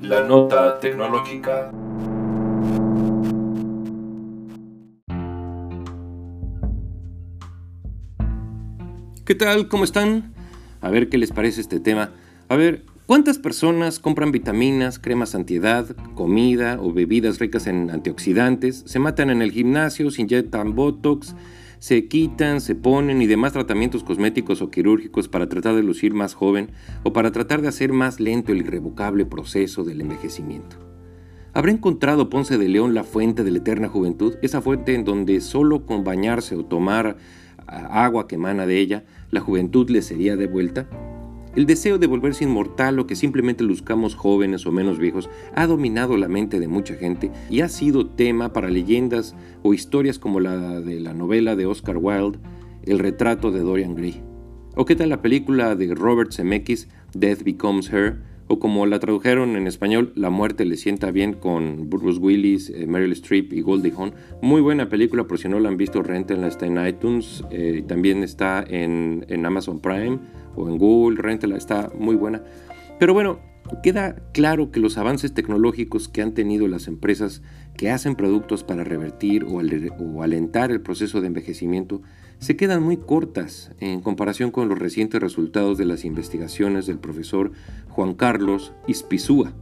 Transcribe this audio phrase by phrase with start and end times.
[0.00, 1.70] La nota tecnológica.
[9.28, 9.68] ¿Qué tal?
[9.68, 10.32] ¿Cómo están?
[10.80, 12.12] A ver qué les parece este tema.
[12.48, 18.84] A ver, ¿cuántas personas compran vitaminas, cremas antiedad, comida o bebidas ricas en antioxidantes?
[18.86, 21.34] Se matan en el gimnasio, se inyectan botox,
[21.78, 26.34] se quitan, se ponen y demás tratamientos cosméticos o quirúrgicos para tratar de lucir más
[26.34, 26.70] joven
[27.02, 30.76] o para tratar de hacer más lento el irrevocable proceso del envejecimiento.
[31.54, 34.36] ¿Habrá encontrado Ponce de León la fuente de la eterna juventud?
[34.42, 37.16] Esa fuente en donde solo con bañarse o tomar
[37.66, 40.88] agua que emana de ella, la juventud le sería devuelta?
[41.58, 46.16] El deseo de volverse inmortal o que simplemente luzcamos jóvenes o menos viejos ha dominado
[46.16, 50.80] la mente de mucha gente y ha sido tema para leyendas o historias como la
[50.80, 52.38] de la novela de Oscar Wilde,
[52.84, 54.22] El retrato de Dorian Gray.
[54.76, 58.22] ¿O qué tal la película de Robert Zemeckis, Death Becomes Her?
[58.50, 62.86] O como la tradujeron en español, La muerte le sienta bien con Bruce Willis, eh,
[62.86, 64.14] Meryl Streep y Goldie Hawn.
[64.40, 68.22] Muy buena película, por si no la han visto, rentenla, está en iTunes, eh, también
[68.22, 70.18] está en, Amazon Prime
[70.56, 72.42] o en Google, rentela, está muy buena.
[72.98, 73.38] Pero bueno,
[73.82, 77.42] queda claro que los avances tecnológicos que han tenido las empresas
[77.76, 79.60] que hacen productos para revertir o,
[80.22, 82.02] alentar el proceso de envejecimiento
[82.38, 87.52] se quedan muy cortas en comparación con los recientes resultados de las investigaciones del profesor
[87.88, 89.52] Juan Carlos Ispizúa,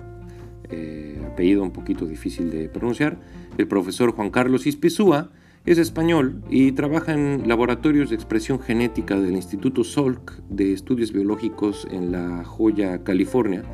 [0.69, 3.19] eh, apellido un poquito difícil de pronunciar,
[3.57, 5.31] el profesor Juan Carlos Ispizúa
[5.65, 11.89] es español y trabaja en laboratorios de expresión genética del Instituto Salk de Estudios Biológicos
[11.91, 13.65] en La Joya, California,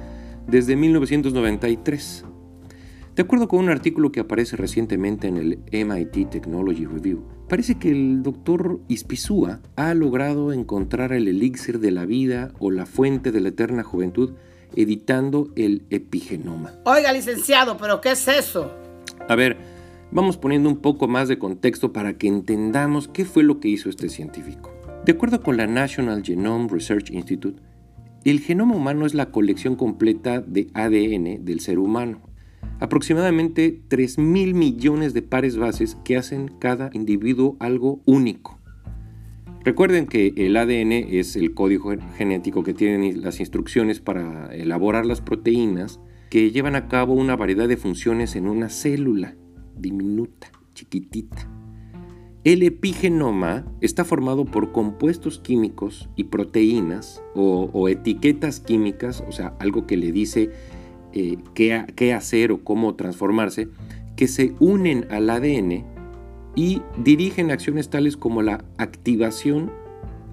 [0.49, 2.25] desde 1993.
[3.15, 7.91] De acuerdo con un artículo que aparece recientemente en el MIT Technology Review, parece que
[7.91, 13.41] el doctor Ispizúa ha logrado encontrar el elixir de la vida o la fuente de
[13.41, 14.33] la eterna juventud
[14.77, 16.73] editando el epigenoma.
[16.87, 18.73] Oiga, licenciado, ¿pero qué es eso?
[19.29, 19.59] A ver,
[20.11, 23.91] vamos poniendo un poco más de contexto para que entendamos qué fue lo que hizo
[23.91, 24.73] este científico.
[25.05, 27.61] De acuerdo con la National Genome Research Institute,
[28.25, 32.32] el genoma humano es la colección completa de ADN del ser humano.
[32.81, 38.59] Aproximadamente 3 mil millones de pares bases que hacen cada individuo algo único.
[39.65, 45.21] Recuerden que el ADN es el código genético que tienen las instrucciones para elaborar las
[45.21, 46.01] proteínas
[46.31, 49.37] que llevan a cabo una variedad de funciones en una célula
[49.77, 51.49] diminuta, chiquitita.
[52.45, 59.87] El epigenoma está formado por compuestos químicos y proteínas o, etiquetas químicas, o sea, algo
[59.87, 60.51] que le dice
[61.15, 63.69] eh, qué, qué hacer o cómo transformarse,
[64.17, 65.85] que se unen al ADN
[66.55, 69.71] y dirigen acciones tales como la activación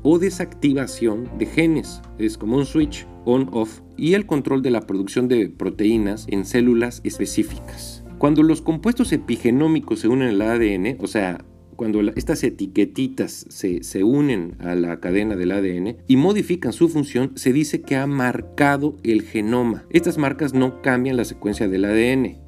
[0.03, 2.01] o desactivación de genes.
[2.17, 7.01] Es como un switch on-off y el control de la producción de proteínas en células
[7.03, 8.03] específicas.
[8.17, 11.45] Cuando los compuestos epigenómicos se unen al ADN, o sea,
[11.79, 17.31] cuando estas etiquetitas se, se, unen a la cadena del ADN y modifican su función,
[17.35, 19.85] se dice que ha marcado el genoma.
[19.89, 22.25] Estas marcas no cambian la secuencia del ADN.
[22.25, 22.39] Eh,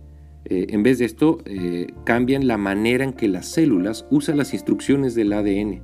[0.50, 5.16] en vez de esto, eh, cambian la manera en que las células usan las instrucciones
[5.16, 5.82] del ADN.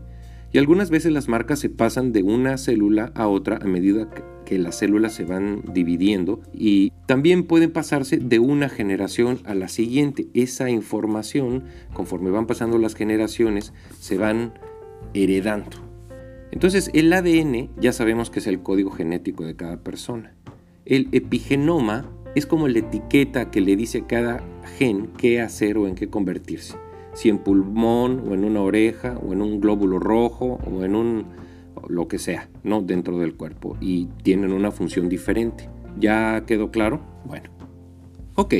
[0.52, 4.10] Y algunas veces las marcas se pasan de una célula a otra a medida
[4.48, 9.68] que las células se van dividiendo y también pueden pasarse de una generación a la
[9.68, 10.28] siguiente.
[10.34, 14.54] Esa información, conforme van pasando las generaciones, se van
[15.14, 15.76] heredando.
[16.52, 20.34] Entonces el ADN ya sabemos que es el código genético de cada persona.
[20.86, 24.44] El epigenoma es como la etiqueta que le dice a cada
[24.78, 26.78] gen qué hacer o en qué convertirse
[27.14, 31.26] si en pulmón o en una oreja o en un glóbulo rojo o en un
[31.90, 32.82] lo que sea, ¿no?
[32.82, 35.70] Dentro del cuerpo y tienen una función diferente.
[36.00, 37.02] ¿Ya quedó claro?
[37.26, 37.50] Bueno.
[38.36, 38.54] Ok,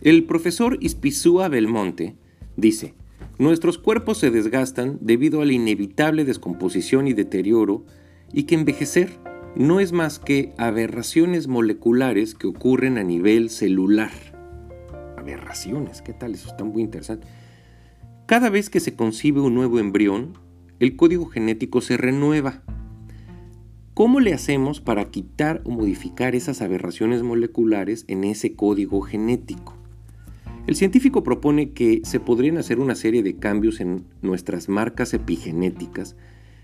[0.00, 2.16] el profesor Ispizúa Belmonte
[2.56, 2.94] dice,
[3.38, 7.84] nuestros cuerpos se desgastan debido a la inevitable descomposición y deterioro
[8.32, 9.10] y que envejecer
[9.54, 14.12] no es más que aberraciones moleculares que ocurren a nivel celular.
[15.16, 16.34] Aberraciones, ¿qué tal?
[16.34, 17.26] Eso está muy interesante.
[18.26, 20.34] Cada vez que se concibe un nuevo embrión,
[20.80, 22.62] el código genético se renueva.
[23.94, 29.76] ¿Cómo le hacemos para quitar o modificar esas aberraciones moleculares en ese código genético?
[30.68, 36.14] El científico propone que se podrían hacer una serie de cambios en nuestras marcas epigenéticas,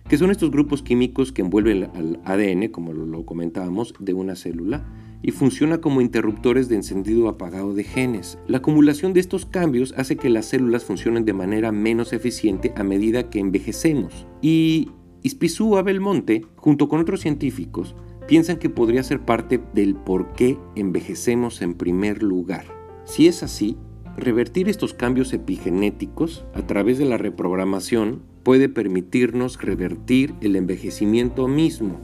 [0.08, 4.86] que son estos grupos químicos que envuelven al ADN, como lo comentábamos, de una célula,
[5.22, 8.38] y funciona como interruptores de encendido apagado de genes.
[8.46, 12.84] La acumulación de estos cambios hace que las células funcionen de manera menos eficiente a
[12.84, 14.26] medida que envejecemos.
[14.42, 14.90] Y
[15.22, 17.96] Ispizú Belmonte, junto con otros científicos,
[18.28, 22.66] piensan que podría ser parte del por qué envejecemos en primer lugar.
[23.04, 23.78] Si es así,
[24.18, 31.98] revertir estos cambios epigenéticos a través de la reprogramación puede permitirnos revertir el envejecimiento mismo.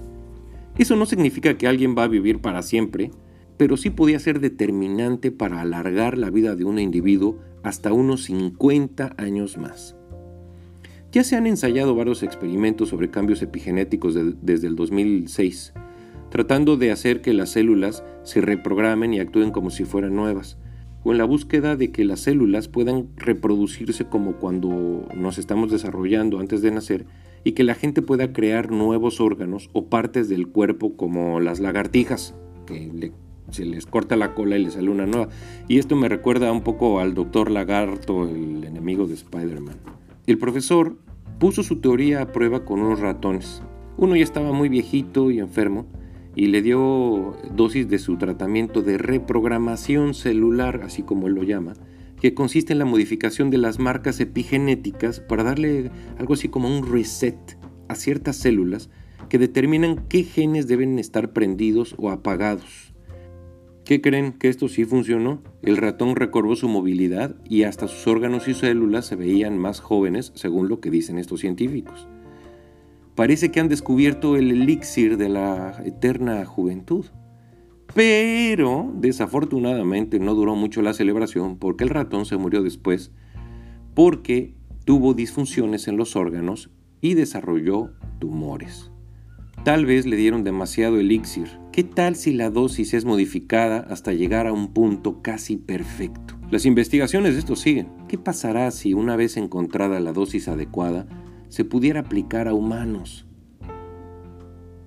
[0.79, 3.11] Eso no significa que alguien va a vivir para siempre,
[3.57, 9.15] pero sí podía ser determinante para alargar la vida de un individuo hasta unos 50
[9.19, 9.95] años más.
[11.13, 15.75] Ya se han ensayado varios experimentos sobre cambios epigenéticos desde el 2006,
[16.31, 20.57] tratando de hacer que las células se reprogramen y actúen como si fueran nuevas,
[21.03, 26.41] o en la búsqueda de que las células puedan reproducirse como cuando nos estamos desarrollando
[26.41, 27.07] antes de nacer
[27.45, 32.35] y que la gente pueda crear nuevos órganos o partes del cuerpo como las lagartijas,
[32.67, 33.13] que
[33.51, 35.29] se les corta la cola y les sale una nueva.
[35.69, 39.77] Y esto me recuerda un poco al doctor Lagarto, el enemigo de Spider-Man.
[40.27, 40.97] El profesor
[41.39, 43.63] puso su teoría a prueba con unos ratones.
[43.97, 45.87] Uno ya estaba muy viejito y enfermo
[46.35, 51.75] y le dio dosis de su tratamiento de reprogramación celular, así como él lo llama,
[52.21, 56.91] que consiste en la modificación de las marcas epigenéticas para darle algo así como un
[56.91, 58.91] reset a ciertas células
[59.29, 62.93] que determinan qué genes deben estar prendidos o apagados.
[63.85, 64.33] ¿Qué creen?
[64.33, 65.43] Que esto sí funcionó.
[65.63, 70.33] El ratón recobró su movilidad y hasta sus órganos y células se veían más jóvenes,
[70.35, 72.07] según lo que dicen estos científicos.
[73.21, 77.05] Parece que han descubierto el elixir de la eterna juventud.
[77.93, 83.13] Pero, desafortunadamente, no duró mucho la celebración porque el ratón se murió después
[83.93, 84.55] porque
[84.87, 86.71] tuvo disfunciones en los órganos
[87.03, 87.91] y desarrolló
[88.21, 88.91] tumores.
[89.67, 91.59] Tal vez le dieron demasiado elixir.
[91.73, 96.39] ¿Qué tal si la dosis es modificada hasta llegar a un punto casi perfecto?
[96.51, 97.91] Las investigaciones de esto siguen.
[98.09, 101.07] ¿Qué pasará si una vez encontrada la dosis adecuada
[101.51, 103.27] se pudiera aplicar a humanos?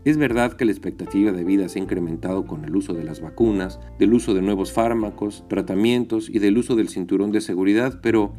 [0.05, 3.21] Es verdad que la expectativa de vida se ha incrementado con el uso de las
[3.21, 8.33] vacunas, del uso de nuevos fármacos, tratamientos y del uso del cinturón de seguridad, pero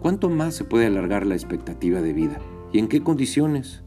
[0.00, 2.38] ¿cuánto más se puede alargar la expectativa de vida?
[2.72, 3.82] ¿Y en qué condiciones?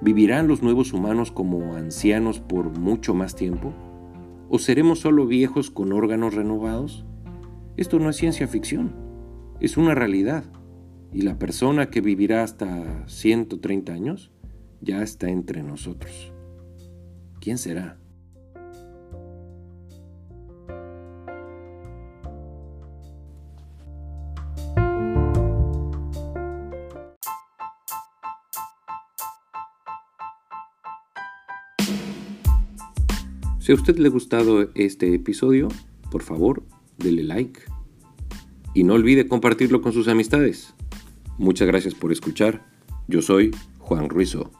[0.00, 3.72] ¿Vivirán los nuevos humanos como ancianos por mucho más tiempo?
[4.48, 7.04] ¿O seremos solo viejos con órganos renovados?
[7.76, 8.94] Esto no es ciencia ficción,
[9.60, 10.44] es una realidad.
[11.14, 14.30] Y la persona que vivirá hasta 130 años
[14.80, 16.32] ya está entre nosotros.
[17.40, 17.98] ¿Quién será?
[33.62, 35.68] Si a usted le ha gustado este episodio,
[36.10, 36.64] por favor,
[36.98, 37.60] dele like.
[38.74, 40.74] Y no olvide compartirlo con sus amistades.
[41.38, 42.64] Muchas gracias por escuchar.
[43.08, 44.50] Yo soy Juan Ruizo.